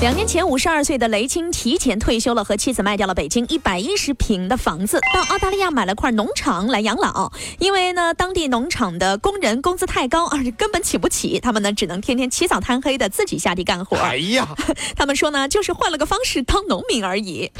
[0.00, 7.32] 两年前，五十二岁的雷青提前退休了，和妻子卖掉了北京一百一十平的房子，到澳大利亚买了块农场来养老。
[7.58, 13.96] 因为呢，当地农场的工人工资太高，而且根本请不起，他们呢只能天天起早贪黑的自己下地干活。
[13.96, 14.48] 哎呀，
[14.94, 17.50] 他们说呢，就是换了个方式当农民而已。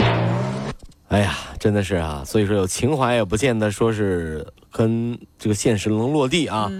[1.08, 6.70] 哎呀，真的是啊，所以说有情怀也不见得说是跟这个现实能落地啊。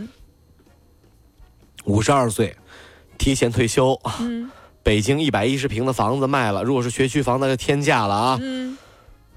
[1.84, 2.56] 五十二岁，
[3.19, 4.01] 提前退休。
[4.20, 4.48] 嗯。
[4.88, 8.38] 北京一百一十平的房子卖了，如果是学区房，那就天价了啊！
[8.41, 8.78] 嗯，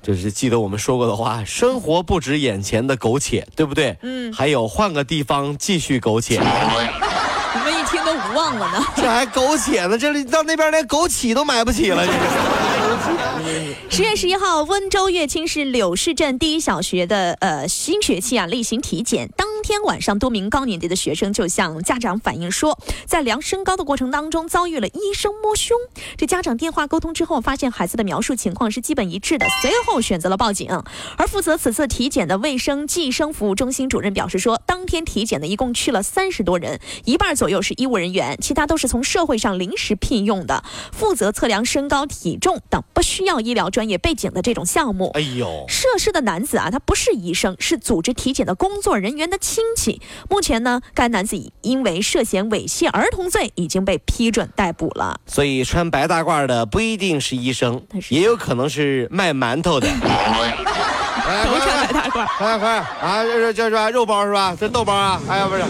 [0.01, 3.97] 这是记得我们说过的话，生活不止眼前的苟且，对不对？
[4.01, 6.35] 嗯，还有换个地方继续苟且。
[6.35, 9.97] 你们一听都无望了呢，这还苟且呢？
[9.97, 12.07] 这里到那边连枸杞都买不起了。
[13.89, 25.77] 十月十一号，温州乐清市柳市镇第一小学的呃新学期啊例行体检，当天晚上多名高年级的学生就向家长反映说，在量身高的过程当中遭遇了医生摸胸。
[26.15, 30.69] 这家长电话沟通之后，发现孩子的描述情况是基本一致的，随后选择了报警。
[31.17, 43.81] 而负责此次体检的卫生计生服务中心主任表示说，当天体检的一共去了三十多人，一半左右是医务人员，其他都是从社会上临时聘用的，负责测量身高体重等不需要医疗专。
[43.81, 50.01] 专业背景的这种项目，哎呦，涉事的男子啊，他不是医生，是组织体检的工作人员的亲戚。
[50.29, 55.19] 目前呢，该男子因为涉嫌猥亵儿童罪已经被批准逮捕了。
[55.25, 59.89] 所以穿白大褂的不一定是医生，也有可能是卖馒头的。
[61.45, 63.23] 都穿白大褂，快快啊！
[63.23, 64.55] 这是这是肉包是吧？
[64.59, 65.21] 这豆包啊？
[65.27, 65.63] 哎呀，不是。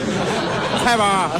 [0.83, 1.03] 菜包。
[1.05, 1.31] 啊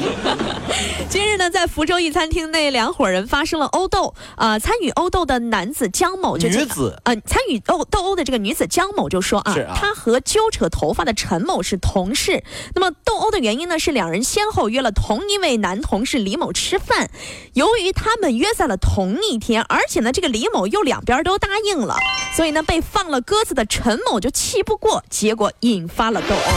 [1.09, 4.13] 今日呢，在福州一餐厅内，两伙人发生了殴斗。
[4.37, 12.45] 啊，参与殴斗的男子江某就女子呃，参与斗斗殴的这个女子江某就说啊，他和揪扯头发的陈某是同事。
[12.75, 17.09] 那么斗殴的原因呢，是两人先后约了同一位男同事李某吃饭。
[17.53, 21.97] 由于他们约在了同一天，而且呢，这个李某又两边都答应了，
[22.37, 26.51] 所以呢，被放了鸽子的陈某就气不过，结果引发了斗殴。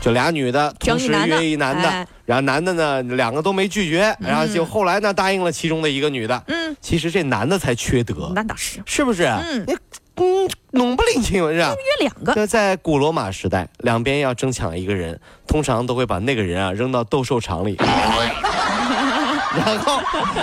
[0.00, 6.42] 就俩女的同时约一男的，然后男的呢两个都没拒绝，然后就后来呢答应了其中的一个女的。
[6.46, 9.24] 嗯，其实这男的才缺德，那倒是，是不是？
[9.24, 9.74] 嗯，你
[10.16, 11.74] 嗯弄不领情是吧？
[11.74, 12.32] 约两个。
[12.34, 17.76] 那在古罗马时代，两边要争抢一个人，通常都会把那个人啊扔到斗兽场里，
[19.56, 20.00] 然后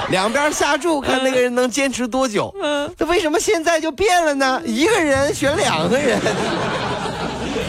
[0.10, 2.54] 两边下注，看那个人能坚持多久。
[2.62, 4.62] 嗯，那为什么现在就变了呢？
[4.66, 6.20] 一个人选两个人。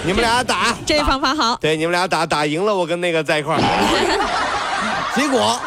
[0.05, 1.57] 你们俩打，这方法好。
[1.57, 3.61] 对，你们俩打，打赢了，我跟那个在一块儿。
[5.15, 5.61] 结果，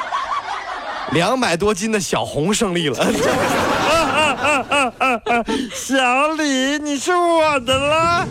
[1.11, 2.97] 两百多斤的小红胜利了。
[5.73, 8.27] 小李，你是我的了，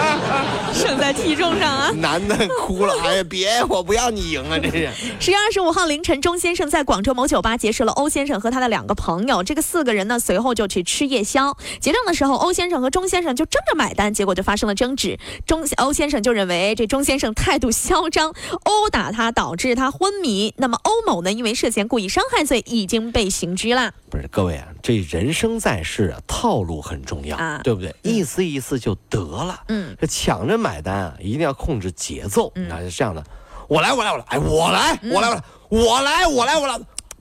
[0.72, 1.90] 胜在体重上啊！
[1.96, 4.58] 男的哭了，哎呀，别，我不要你赢啊！
[4.58, 11.56] 这是十月二十五号凌晨，钟先生在广州某酒吧结识了欧先生和他的两个朋友，这个四个人呢，随后就去吃夜宵。
[11.80, 15.18] 结账的时候，欧先生和钟先生就争着买单，结果就发生了争执。
[15.46, 18.34] 钟欧先生就认为这钟先生态度嚣张，
[18.64, 20.54] 殴打他导致他昏迷。
[20.58, 23.92] 那么欧某呢，因为涉嫌故意伤害罪，已经被刑拘了。
[24.10, 27.94] 不是各位啊，这人生在世啊，套路很重要啊，对不对？
[28.02, 29.60] 意思意思就得了。
[29.68, 32.48] 嗯，这抢着买单啊，一定要控制节奏。
[32.70, 33.22] 啊是这样的，
[33.68, 36.78] 我来，我来，我来，哎，我来，我来，我来，我来，我来，我来。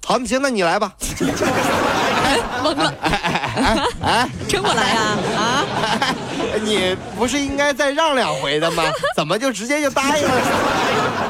[0.08, 0.94] 好，行，那你来吧。
[2.63, 5.02] 懵了，哎哎哎哎，真我来呀？
[5.36, 6.16] 啊？
[6.63, 8.84] 你不是应该再让两回的吗？
[9.18, 10.31] 怎么就直接就答应了？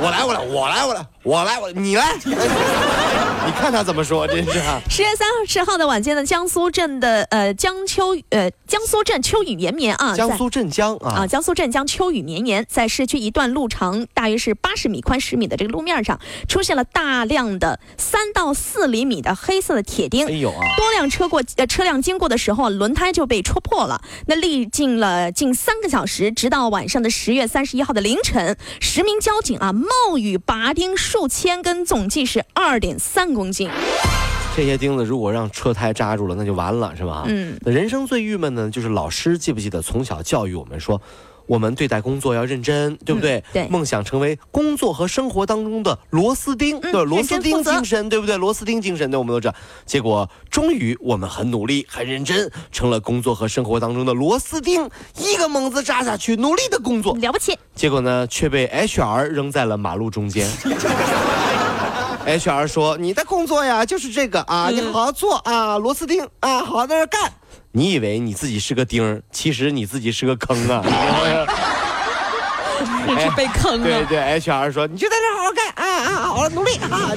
[0.01, 1.05] 我来，我来，我来，我来。
[1.23, 2.13] 我来，我你来，
[3.45, 4.51] 你看他怎么说，真是。
[4.89, 20.27] 十月三十号的晚间呢，江苏镇的呃江秋呃江苏镇秋雨绵绵啊，江苏镇江啊啊江苏镇江秋雨绵绵，在市区一段路长大约是八十米、宽十米的这个路面上，出现了大量的三到四厘米的黑色的铁钉。
[20.27, 20.61] 哎呦啊！
[20.77, 24.01] 多辆车过呃车辆经过的时候，轮胎就被戳破了。
[24.25, 30.95] 那历经了近三个小时，直到晚上的十月三十一号的凌晨，十名交警啊冒雨拔钉。
[30.97, 33.69] 数千根，总计是二点三公斤。
[34.55, 37.25] 这些钉子如果让车胎扎住了，那就完了，是吧？
[37.27, 37.57] 嗯。
[37.65, 41.01] 人生最郁闷的就是老师，记不记得从小教育我们说，
[41.45, 43.43] 我们对待工作要认真，对不对？
[43.51, 48.37] 对梦想成为工作和生活当中的螺丝钉，对吧，螺丝钉精神，对不对？
[48.37, 49.53] 螺丝钉精神，对，我们都知道。
[49.85, 57.13] 结果终于我们很努力、很认真，成了工作和生活当中的螺丝钉，一个猛子扎下去，努力的工作。
[57.17, 60.49] 了不起，结果呢，却被 HR 扔在了马路中间。
[62.25, 67.31] HR 说：“你的工作呀，就是这个啊，你好好做啊，螺丝钉啊，好好在这干。
[67.71, 70.81] 你以为你自己是个钉儿，其实你自己是个坑啊。
[73.07, 73.85] ”你是被坑了。
[73.85, 77.11] 对对，HR 说：“你就在这好好干啊啊，好好努力啊。”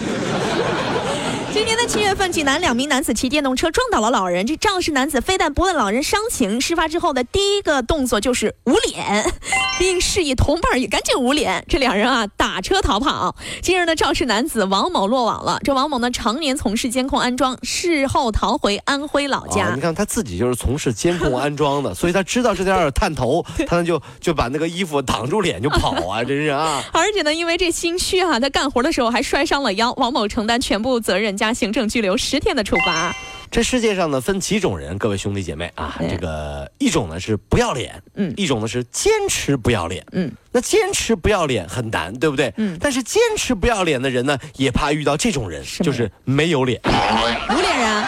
[1.53, 4.46] 今年的七月份，济南两名男子骑电动车撞倒了老人。
[4.46, 9.25] 这肇事男子非但不问老人伤情，事发之后的第一个动作就是捂脸，
[9.81, 11.64] 并示意同伴也赶紧捂脸。
[11.67, 13.35] 这两人啊打车逃跑。
[13.62, 15.58] 今日呢肇事男子王某落网了。
[15.64, 19.69] 这王某呢，常年从事监控安装，事后逃回安徽老家。
[19.69, 26.85] 啊，你看他自己就是从事监控安装的，所以他知道这点儿探头， 他呢就就把那个衣服挡住脸就跑啊， 真是啊。
[26.93, 29.90] 而且呢，因为这心虚啊，他干活的时候还摔伤了腰。
[29.94, 33.15] 王某承担全部责任加行政拘留十天的处罚。
[33.51, 42.53] 这世界上呢分几种人，各位兄弟姐妹啊，这个一种呢是不要脸，嗯一种呢是坚持不要脸，嗯，那坚持不要脸很难，对不对？
[42.57, 46.81] 嗯但是坚持不要脸的人呢，也怕遇到这种人，就是没有脸。
[46.85, 48.05] 无脸人，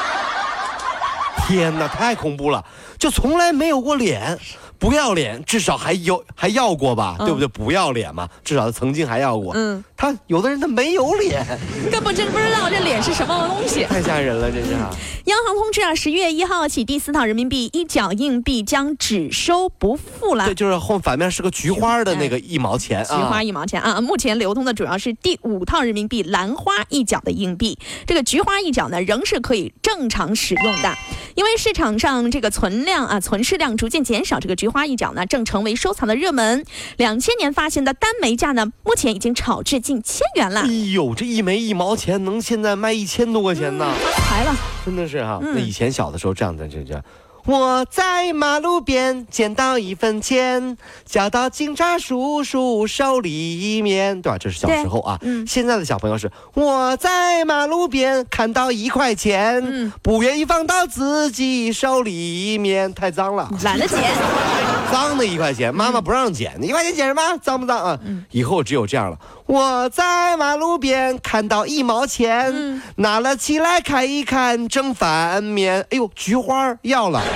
[1.47, 2.63] 天哪，太恐怖了，
[2.99, 4.39] 就从来没有过脸。
[4.79, 7.47] 不要脸，至少还有还要过吧，嗯对不对？
[7.47, 9.53] 不要脸嘛，至少他曾经还要过。
[9.55, 11.45] 嗯，他有的人他没有脸，
[11.93, 13.85] 根本真不知道这脸是什么东西。
[13.85, 14.91] 太吓人了，这是啊。
[15.27, 20.55] 央行通知啊，十月一号起，第四套人民币一角硬币将只收不付了对，。
[20.55, 23.05] 就是后反面是个菊花的那个一毛钱啊。
[23.05, 24.01] 菊花一毛钱啊！
[24.01, 30.95] 目前流通的主要是第五套人民币兰花一角的硬币，这个菊花一角呢仍是可以正常使用的。
[31.35, 36.65] 因为市场上这个存量啊存世量逐渐减少，这个菊花一角呢正成为收藏的热门。
[36.97, 44.55] 两千年发行的单枚价呢，目前已经炒至近千元了哎，呦，这一枚一毛钱能现在卖一千多块钱呢，发财了。
[44.87, 47.03] 真的是哈、嗯那以前小的时候这样的，这这。
[47.45, 54.39] 我在马路边捡到一分钱，交到警察叔叔手里面，对吧？
[54.39, 55.19] 这是小时候啊。
[55.23, 63.51] 嗯现在的小朋友是我在马路边看到一块钱，嗯不愿意放到自己手里面，太脏了。
[63.65, 63.99] 懒得捡，
[64.93, 67.23] 脏的一块钱，妈妈不让捡，一块钱捡什么？
[67.43, 67.99] 脏不脏啊？
[68.31, 69.19] 以后只有这样了。
[69.47, 75.81] 我在马路边看到一毛钱，嗯拿了起来看一看，正反面。
[75.91, 77.23] 哎呦，菊花要了，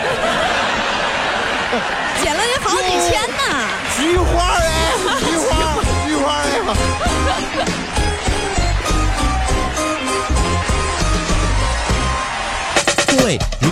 [2.22, 3.20] 捡了人好几千